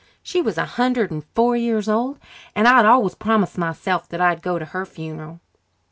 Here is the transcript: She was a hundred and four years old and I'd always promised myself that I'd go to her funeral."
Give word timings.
She 0.23 0.41
was 0.41 0.57
a 0.57 0.65
hundred 0.65 1.11
and 1.11 1.23
four 1.35 1.55
years 1.55 1.87
old 1.87 2.17
and 2.55 2.67
I'd 2.67 2.87
always 2.87 3.13
promised 3.13 3.59
myself 3.59 4.09
that 4.09 4.19
I'd 4.19 4.41
go 4.41 4.57
to 4.57 4.65
her 4.65 4.83
funeral." 4.83 5.41